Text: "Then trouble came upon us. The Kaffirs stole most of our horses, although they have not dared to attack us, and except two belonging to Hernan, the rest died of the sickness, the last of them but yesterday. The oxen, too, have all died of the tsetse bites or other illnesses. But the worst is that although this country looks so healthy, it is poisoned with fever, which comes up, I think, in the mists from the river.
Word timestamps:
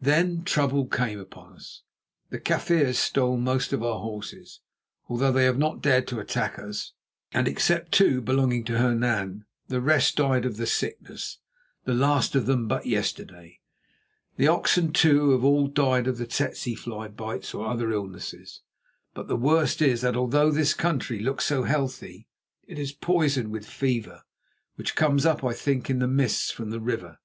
"Then 0.00 0.44
trouble 0.44 0.86
came 0.86 1.18
upon 1.18 1.54
us. 1.54 1.82
The 2.30 2.38
Kaffirs 2.38 3.00
stole 3.00 3.36
most 3.36 3.72
of 3.72 3.82
our 3.82 3.98
horses, 3.98 4.60
although 5.08 5.32
they 5.32 5.42
have 5.44 5.58
not 5.58 5.82
dared 5.82 6.06
to 6.06 6.20
attack 6.20 6.56
us, 6.56 6.92
and 7.32 7.48
except 7.48 7.90
two 7.90 8.20
belonging 8.20 8.62
to 8.66 8.78
Hernan, 8.78 9.44
the 9.66 9.80
rest 9.80 10.14
died 10.14 10.44
of 10.44 10.56
the 10.56 10.68
sickness, 10.68 11.38
the 11.82 11.94
last 11.96 12.36
of 12.36 12.46
them 12.46 12.68
but 12.68 12.86
yesterday. 12.86 13.58
The 14.36 14.46
oxen, 14.46 14.92
too, 14.92 15.30
have 15.32 15.42
all 15.42 15.66
died 15.66 16.06
of 16.06 16.16
the 16.16 16.28
tsetse 16.28 16.76
bites 17.16 17.52
or 17.52 17.66
other 17.66 17.90
illnesses. 17.90 18.60
But 19.14 19.26
the 19.26 19.34
worst 19.34 19.82
is 19.82 20.00
that 20.02 20.14
although 20.16 20.52
this 20.52 20.74
country 20.74 21.18
looks 21.18 21.44
so 21.46 21.64
healthy, 21.64 22.28
it 22.68 22.78
is 22.78 22.92
poisoned 22.92 23.50
with 23.50 23.66
fever, 23.66 24.22
which 24.76 24.94
comes 24.94 25.26
up, 25.26 25.42
I 25.42 25.54
think, 25.54 25.90
in 25.90 25.98
the 25.98 26.06
mists 26.06 26.52
from 26.52 26.70
the 26.70 26.78
river. 26.80 27.18